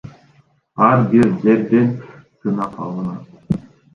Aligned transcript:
Ар 0.85 1.03
бир 1.11 1.27
жерден 1.43 1.91
сынам 2.37 2.75
алынат. 2.87 3.61